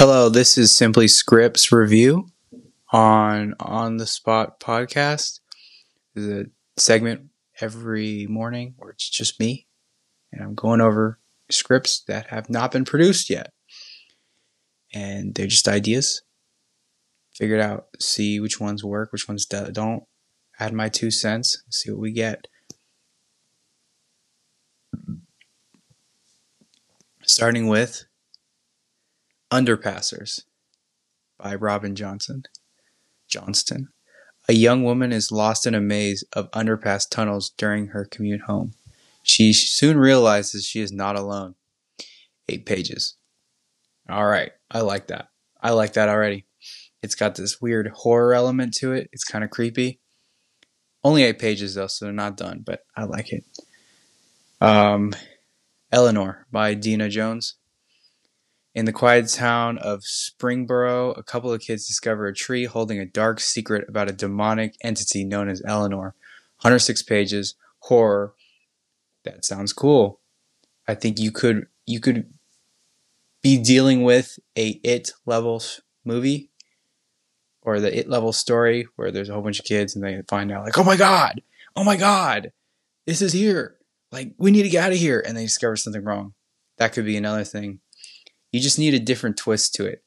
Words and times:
Hello, 0.00 0.30
this 0.30 0.56
is 0.56 0.72
Simply 0.72 1.06
Scripts 1.08 1.70
Review 1.70 2.30
on 2.90 3.54
On 3.60 3.98
the 3.98 4.06
Spot 4.06 4.58
podcast. 4.58 5.40
This 6.14 6.24
is 6.24 6.30
a 6.30 6.80
segment 6.80 7.26
every 7.60 8.26
morning 8.26 8.72
where 8.78 8.92
it's 8.92 9.10
just 9.10 9.38
me 9.38 9.66
and 10.32 10.42
I'm 10.42 10.54
going 10.54 10.80
over 10.80 11.18
scripts 11.50 12.02
that 12.08 12.28
have 12.28 12.48
not 12.48 12.72
been 12.72 12.86
produced 12.86 13.28
yet. 13.28 13.52
And 14.94 15.34
they're 15.34 15.48
just 15.48 15.68
ideas. 15.68 16.22
Figure 17.34 17.56
it 17.56 17.62
out, 17.62 17.88
see 18.00 18.40
which 18.40 18.58
ones 18.58 18.82
work, 18.82 19.12
which 19.12 19.28
ones 19.28 19.44
don't. 19.44 20.04
Add 20.58 20.72
my 20.72 20.88
two 20.88 21.10
cents, 21.10 21.62
see 21.68 21.90
what 21.90 22.00
we 22.00 22.12
get. 22.12 22.46
Starting 27.22 27.68
with 27.68 28.06
Underpassers 29.52 30.42
by 31.38 31.54
Robin 31.54 31.94
Johnson. 31.94 32.44
Johnston. 33.28 33.88
A 34.48 34.52
young 34.52 34.84
woman 34.84 35.12
is 35.12 35.30
lost 35.30 35.66
in 35.66 35.74
a 35.74 35.80
maze 35.80 36.24
of 36.32 36.50
underpass 36.50 37.08
tunnels 37.08 37.50
during 37.56 37.88
her 37.88 38.04
commute 38.04 38.42
home. 38.42 38.74
She 39.22 39.52
soon 39.52 39.96
realizes 39.98 40.64
she 40.64 40.80
is 40.80 40.92
not 40.92 41.16
alone. 41.16 41.54
Eight 42.48 42.66
pages. 42.66 43.14
All 44.08 44.26
right, 44.26 44.50
I 44.70 44.80
like 44.80 45.06
that. 45.08 45.28
I 45.60 45.70
like 45.70 45.92
that 45.92 46.08
already. 46.08 46.46
It's 47.02 47.14
got 47.14 47.34
this 47.34 47.60
weird 47.60 47.88
horror 47.88 48.34
element 48.34 48.74
to 48.74 48.92
it. 48.92 49.08
It's 49.12 49.24
kind 49.24 49.44
of 49.44 49.50
creepy. 49.50 50.00
Only 51.04 51.22
eight 51.22 51.38
pages 51.38 51.74
though, 51.74 51.86
so 51.86 52.04
they're 52.04 52.12
not 52.12 52.36
done, 52.36 52.62
but 52.64 52.80
I 52.96 53.04
like 53.04 53.32
it. 53.32 53.44
Um, 54.60 55.14
Eleanor 55.92 56.46
by 56.50 56.74
Dina 56.74 57.08
Jones. 57.08 57.54
In 58.72 58.84
the 58.84 58.92
quiet 58.92 59.28
town 59.28 59.78
of 59.78 60.02
Springboro, 60.02 61.18
a 61.18 61.24
couple 61.24 61.52
of 61.52 61.60
kids 61.60 61.88
discover 61.88 62.26
a 62.26 62.34
tree 62.34 62.66
holding 62.66 63.00
a 63.00 63.04
dark 63.04 63.40
secret 63.40 63.88
about 63.88 64.08
a 64.08 64.12
demonic 64.12 64.76
entity 64.82 65.24
known 65.24 65.48
as 65.48 65.60
Eleanor. 65.66 66.14
106 66.60 67.02
pages, 67.02 67.56
horror. 67.80 68.34
That 69.24 69.44
sounds 69.44 69.72
cool. 69.72 70.20
I 70.86 70.94
think 70.94 71.18
you 71.18 71.32
could 71.32 71.66
you 71.84 71.98
could 71.98 72.32
be 73.42 73.58
dealing 73.58 74.04
with 74.04 74.38
a 74.56 74.80
it 74.84 75.12
level 75.26 75.62
movie 76.04 76.50
or 77.62 77.80
the 77.80 77.98
it 77.98 78.08
level 78.08 78.32
story 78.32 78.86
where 78.94 79.10
there's 79.10 79.28
a 79.28 79.32
whole 79.32 79.42
bunch 79.42 79.58
of 79.58 79.64
kids 79.64 79.96
and 79.96 80.04
they 80.04 80.22
find 80.28 80.52
out 80.52 80.64
like, 80.64 80.78
"Oh 80.78 80.84
my 80.84 80.96
god. 80.96 81.42
Oh 81.74 81.82
my 81.82 81.96
god. 81.96 82.52
This 83.04 83.20
is 83.20 83.32
here. 83.32 83.78
Like 84.12 84.32
we 84.38 84.52
need 84.52 84.62
to 84.62 84.68
get 84.68 84.84
out 84.84 84.92
of 84.92 84.98
here." 84.98 85.22
And 85.26 85.36
they 85.36 85.44
discover 85.44 85.74
something 85.76 86.04
wrong. 86.04 86.34
That 86.76 86.92
could 86.92 87.04
be 87.04 87.16
another 87.16 87.44
thing 87.44 87.80
you 88.52 88.60
just 88.60 88.78
need 88.78 88.94
a 88.94 88.98
different 88.98 89.36
twist 89.36 89.74
to 89.74 89.86
it. 89.86 90.02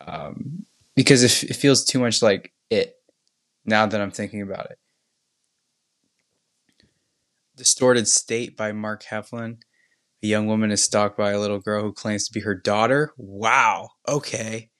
Um, 0.00 0.66
because 0.94 1.22
it, 1.22 1.50
it 1.50 1.54
feels 1.54 1.84
too 1.84 1.98
much 1.98 2.22
like 2.22 2.52
it 2.70 2.96
now 3.64 3.86
that 3.86 4.00
I'm 4.00 4.10
thinking 4.10 4.42
about 4.42 4.70
it. 4.70 4.78
Distorted 7.56 8.06
State 8.06 8.56
by 8.56 8.72
Mark 8.72 9.04
Heflin. 9.04 9.58
A 10.22 10.26
young 10.26 10.46
woman 10.46 10.70
is 10.70 10.82
stalked 10.82 11.16
by 11.16 11.30
a 11.30 11.40
little 11.40 11.60
girl 11.60 11.82
who 11.82 11.92
claims 11.92 12.26
to 12.26 12.32
be 12.32 12.40
her 12.40 12.54
daughter. 12.54 13.12
Wow. 13.16 13.90
Okay. 14.08 14.70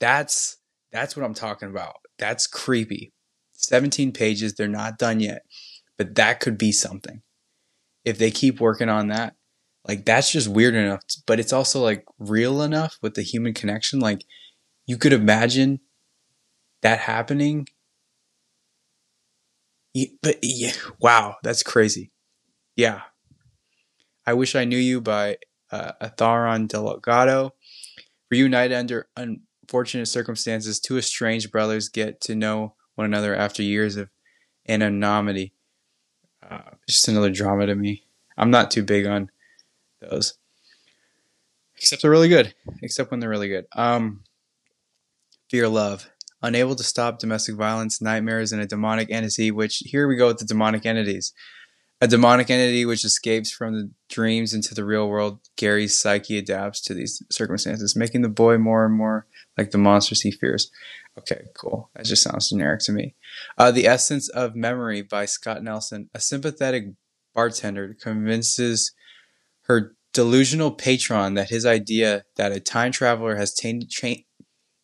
That's 0.00 0.58
that's 0.92 1.16
what 1.16 1.24
I'm 1.24 1.34
talking 1.34 1.68
about. 1.68 1.96
That's 2.18 2.46
creepy. 2.46 3.12
17 3.54 4.12
pages, 4.12 4.54
they're 4.54 4.68
not 4.68 4.98
done 4.98 5.20
yet. 5.20 5.42
But 5.96 6.14
that 6.14 6.40
could 6.40 6.56
be 6.58 6.72
something. 6.72 7.22
If 8.04 8.18
they 8.18 8.30
keep 8.30 8.60
working 8.60 8.88
on 8.88 9.08
that, 9.08 9.34
like 9.88 10.04
that's 10.04 10.30
just 10.30 10.48
weird 10.48 10.74
enough, 10.74 11.02
but 11.26 11.40
it's 11.40 11.52
also 11.52 11.82
like 11.82 12.04
real 12.18 12.62
enough 12.62 12.98
with 13.02 13.14
the 13.14 13.22
human 13.22 13.54
connection. 13.54 14.00
Like 14.00 14.22
you 14.86 14.98
could 14.98 15.14
imagine 15.14 15.80
that 16.82 17.00
happening. 17.00 17.66
But 20.22 20.38
yeah, 20.42 20.72
wow, 21.00 21.36
that's 21.42 21.62
crazy. 21.62 22.12
Yeah. 22.76 23.02
I 24.26 24.34
Wish 24.34 24.54
I 24.54 24.64
Knew 24.64 24.76
You 24.76 25.00
by 25.00 25.38
uh, 25.72 25.92
Atharon 26.02 26.68
Delgado. 26.68 27.54
Reunited 28.30 28.76
under 28.76 29.08
unfortunate 29.16 30.06
circumstances, 30.06 30.78
two 30.80 30.98
estranged 30.98 31.50
brothers 31.50 31.88
get 31.88 32.20
to 32.22 32.34
know 32.34 32.74
one 32.94 33.06
another 33.06 33.34
after 33.34 33.62
years 33.62 33.96
of 33.96 34.10
anonymity. 34.68 35.54
Uh, 36.48 36.60
just 36.88 37.08
another 37.08 37.30
drama 37.30 37.66
to 37.66 37.74
me. 37.74 38.04
I'm 38.36 38.50
not 38.50 38.70
too 38.70 38.82
big 38.82 39.06
on 39.06 39.30
those. 40.00 40.34
Except 41.76 42.02
they're 42.02 42.10
really 42.10 42.28
good. 42.28 42.54
Except 42.82 43.10
when 43.10 43.20
they're 43.20 43.30
really 43.30 43.48
good. 43.48 43.66
Um, 43.74 44.22
Fear 45.50 45.68
Love. 45.68 46.10
Unable 46.42 46.76
to 46.76 46.84
stop 46.84 47.18
domestic 47.18 47.56
violence, 47.56 48.00
nightmares, 48.00 48.52
and 48.52 48.62
a 48.62 48.66
demonic 48.66 49.10
entity, 49.10 49.50
which 49.50 49.82
here 49.86 50.06
we 50.06 50.16
go 50.16 50.28
with 50.28 50.38
the 50.38 50.44
demonic 50.44 50.86
entities. 50.86 51.32
A 52.00 52.06
demonic 52.06 52.48
entity 52.48 52.84
which 52.84 53.04
escapes 53.04 53.50
from 53.50 53.74
the 53.74 53.90
dreams 54.08 54.54
into 54.54 54.72
the 54.72 54.84
real 54.84 55.08
world. 55.08 55.40
Gary's 55.56 55.98
psyche 55.98 56.38
adapts 56.38 56.80
to 56.82 56.94
these 56.94 57.22
circumstances, 57.28 57.96
making 57.96 58.22
the 58.22 58.28
boy 58.28 58.56
more 58.56 58.84
and 58.84 58.94
more 58.94 59.26
like 59.56 59.72
the 59.72 59.78
monsters 59.78 60.20
he 60.20 60.30
fears. 60.30 60.70
Okay, 61.18 61.46
cool. 61.54 61.90
That 61.96 62.04
just 62.04 62.22
sounds 62.22 62.50
generic 62.50 62.80
to 62.82 62.92
me. 62.92 63.16
Uh, 63.56 63.72
the 63.72 63.88
Essence 63.88 64.28
of 64.28 64.54
Memory 64.54 65.02
by 65.02 65.24
Scott 65.24 65.64
Nelson. 65.64 66.08
A 66.14 66.20
sympathetic 66.20 66.84
bartender 67.34 67.96
convinces 68.00 68.92
her 69.68 69.94
delusional 70.12 70.70
patron 70.70 71.34
that 71.34 71.50
his 71.50 71.66
idea 71.66 72.24
that 72.36 72.52
a 72.52 72.60
time 72.60 72.90
traveler 72.90 73.36
has 73.36 73.54
changed 73.54 73.90
cha- 73.90 74.24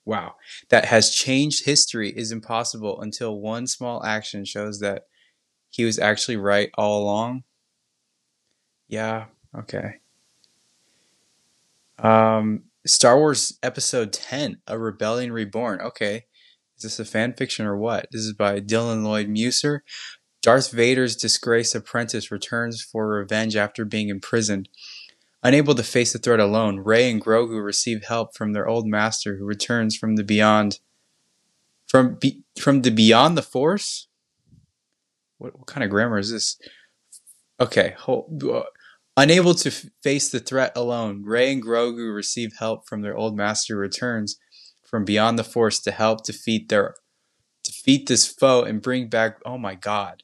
wow 0.05 0.35
that 0.69 0.85
has 0.85 1.11
changed 1.15 1.65
history 1.65 2.11
is 2.11 2.31
impossible 2.31 3.01
until 3.01 3.41
one 3.41 3.67
small 3.67 4.05
action 4.05 4.45
shows 4.45 4.81
that 4.81 5.05
he 5.71 5.85
was 5.85 5.99
actually 5.99 6.37
right 6.37 6.71
all 6.75 7.03
along. 7.03 7.43
Yeah 8.87 9.27
okay. 9.59 9.95
Um 11.99 12.65
star 12.87 13.19
wars 13.19 13.59
episode 13.63 14.13
10 14.13 14.59
a 14.67 14.79
rebellion 14.79 15.33
reborn. 15.33 15.81
Okay 15.81 16.27
is 16.77 16.83
this 16.83 17.01
a 17.01 17.05
fan 17.05 17.33
fiction 17.33 17.65
or 17.67 17.77
what? 17.77 18.09
This 18.13 18.23
is 18.23 18.35
by 18.35 18.61
dylan 18.61 19.03
lloyd 19.05 19.29
musser 19.29 19.83
Darth 20.45 20.73
Vader's 20.73 21.17
disgraced 21.17 21.75
apprentice 21.75 22.31
returns 22.31 22.83
for 22.83 23.09
revenge 23.09 23.57
after 23.57 23.87
being 23.87 24.11
imprisoned. 24.11 24.69
Unable 25.43 25.75
to 25.75 25.83
face 25.83 26.13
the 26.13 26.19
threat 26.19 26.39
alone, 26.39 26.81
Rey 26.81 27.11
and 27.11 27.19
Grogu 27.19 27.65
receive 27.65 28.05
help 28.05 28.37
from 28.37 28.53
their 28.53 28.69
old 28.69 28.87
master 28.87 29.39
who 29.39 29.47
returns 29.47 29.97
from 29.97 30.17
the 30.17 30.23
beyond. 30.23 30.81
From 31.87 32.17
be, 32.17 32.43
from 32.59 32.83
the 32.83 32.91
beyond 32.91 33.39
the 33.39 33.43
Force? 33.43 34.09
What, 35.39 35.59
what 35.59 35.67
kind 35.67 35.83
of 35.83 35.89
grammar 35.89 36.19
is 36.19 36.31
this? 36.31 36.59
Okay, 37.59 37.95
hold, 37.97 38.45
uh, 38.45 38.65
unable 39.17 39.55
to 39.55 39.71
f- 39.71 39.87
face 40.03 40.29
the 40.29 40.41
threat 40.41 40.73
alone, 40.77 41.23
Rey 41.25 41.55
and 41.55 41.63
Grogu 41.63 42.15
receive 42.15 42.53
help 42.59 42.87
from 42.87 43.01
their 43.01 43.17
old 43.17 43.35
master 43.35 43.79
returns 43.79 44.37
from 44.83 45.07
beyond 45.07 45.39
the 45.39 45.45
Force 45.45 45.81
to 45.81 45.91
help 45.91 46.23
defeat 46.23 46.69
their 46.69 46.97
defeat 47.63 48.09
this 48.09 48.27
foe 48.27 48.63
and 48.63 48.83
bring 48.83 49.09
back. 49.09 49.39
Oh 49.47 49.57
my 49.57 49.75
God! 49.75 50.23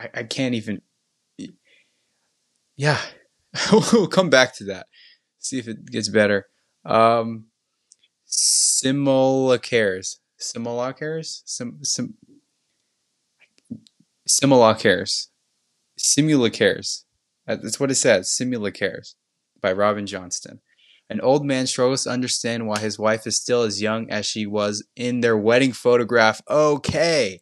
I, 0.00 0.08
I 0.14 0.22
can't 0.24 0.54
even. 0.54 0.82
Yeah, 2.76 2.98
we'll 3.72 4.06
come 4.06 4.30
back 4.30 4.54
to 4.56 4.64
that. 4.64 4.86
See 5.38 5.58
if 5.58 5.68
it 5.68 5.86
gets 5.86 6.08
better. 6.08 6.46
Um, 6.84 7.46
simulacres. 8.24 10.20
Simulacres? 10.36 11.42
Sim, 11.44 11.78
sim, 11.82 12.14
simulacres. 14.26 15.30
Simulacres. 15.96 17.04
That's 17.46 17.80
what 17.80 17.90
it 17.90 17.96
says. 17.96 18.30
Simulacres 18.30 19.16
by 19.60 19.72
Robin 19.72 20.06
Johnston. 20.06 20.60
An 21.10 21.20
old 21.20 21.44
man 21.44 21.66
struggles 21.66 22.04
to 22.04 22.10
understand 22.10 22.66
why 22.66 22.78
his 22.78 22.98
wife 22.98 23.26
is 23.26 23.40
still 23.40 23.62
as 23.62 23.80
young 23.80 24.10
as 24.10 24.26
she 24.26 24.46
was 24.46 24.86
in 24.94 25.20
their 25.20 25.36
wedding 25.36 25.72
photograph. 25.72 26.42
Okay. 26.48 27.40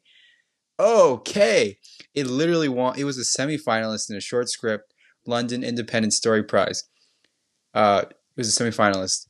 Okay. 0.79 1.79
It 2.15 2.27
literally 2.27 2.69
won. 2.69 2.99
It 2.99 3.05
was 3.05 3.19
a 3.19 3.23
semifinalist 3.23 4.11
in 4.11 4.17
a 4.17 4.21
short 4.21 4.49
script, 4.49 4.93
London 5.27 5.65
Independent 5.65 6.13
Story 6.13 6.43
Prize. 6.43 6.85
Uh, 7.75 8.05
it 8.09 8.17
was 8.37 8.59
a 8.59 8.63
semifinalist. 8.63 9.29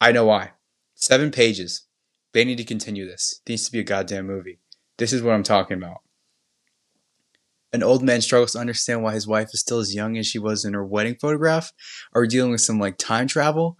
I 0.00 0.12
know 0.12 0.26
why. 0.26 0.52
Seven 0.94 1.30
pages. 1.30 1.86
They 2.32 2.44
need 2.44 2.58
to 2.58 2.64
continue 2.64 3.06
this. 3.06 3.40
It 3.46 3.50
needs 3.50 3.66
to 3.66 3.72
be 3.72 3.80
a 3.80 3.84
goddamn 3.84 4.26
movie. 4.26 4.60
This 4.98 5.12
is 5.12 5.22
what 5.22 5.34
I'm 5.34 5.42
talking 5.42 5.76
about. 5.76 5.98
An 7.72 7.82
old 7.82 8.02
man 8.02 8.20
struggles 8.20 8.52
to 8.52 8.58
understand 8.58 9.02
why 9.02 9.12
his 9.12 9.26
wife 9.26 9.50
is 9.52 9.60
still 9.60 9.78
as 9.78 9.94
young 9.94 10.16
as 10.16 10.26
she 10.26 10.38
was 10.38 10.64
in 10.64 10.74
her 10.74 10.84
wedding 10.84 11.16
photograph. 11.20 11.72
Are 12.14 12.22
we 12.22 12.28
dealing 12.28 12.50
with 12.50 12.60
some 12.60 12.78
like 12.78 12.96
time 12.96 13.26
travel? 13.26 13.76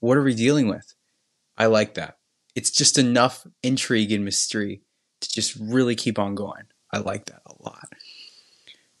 What 0.00 0.16
are 0.16 0.22
we 0.22 0.34
dealing 0.34 0.68
with? 0.68 0.94
I 1.56 1.66
like 1.66 1.94
that. 1.94 2.16
It's 2.54 2.70
just 2.70 2.98
enough 2.98 3.46
intrigue 3.62 4.12
and 4.12 4.24
mystery 4.24 4.82
to 5.20 5.28
just 5.28 5.56
really 5.60 5.94
keep 5.94 6.18
on 6.18 6.34
going. 6.34 6.64
I 6.92 6.98
like 6.98 7.26
that 7.26 7.42
a 7.46 7.62
lot. 7.62 7.88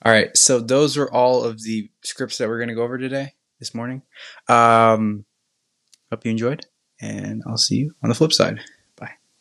All 0.04 0.12
right, 0.12 0.36
so 0.36 0.60
those 0.60 0.96
are 0.96 1.10
all 1.10 1.42
of 1.42 1.62
the 1.62 1.90
scripts 2.04 2.38
that 2.38 2.48
we're 2.48 2.58
going 2.58 2.68
to 2.68 2.74
go 2.74 2.82
over 2.84 2.98
today, 2.98 3.34
this 3.58 3.74
morning. 3.74 4.02
Um, 4.48 5.24
hope 6.10 6.24
you 6.24 6.30
enjoyed. 6.30 6.66
and 7.00 7.42
I'll 7.46 7.56
see 7.58 7.76
you 7.76 7.94
on 8.02 8.08
the 8.08 8.14
flip 8.14 8.32
side. 8.32 8.60